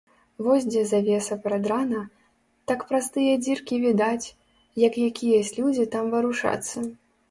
Вось 0.45 0.63
дзе 0.69 0.79
завеса 0.91 1.37
прадрана, 1.43 2.01
так 2.73 2.79
праз 2.93 3.11
тыя 3.19 3.37
дзіркі 3.45 3.75
відаць, 3.87 4.27
як 4.89 5.01
якіясь 5.09 5.57
людзі 5.63 5.91
там 5.97 6.15
варушацца. 6.17 6.77